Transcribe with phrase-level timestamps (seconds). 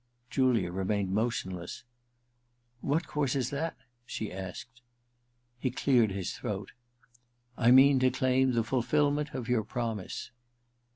[0.31, 1.83] Julia remained motionless.
[2.79, 3.77] *What course is that
[4.07, 4.81] }'she asked.
[5.59, 6.71] He cleared his throat.'
[7.55, 10.31] I mean to claim the fulfilment of your promise.'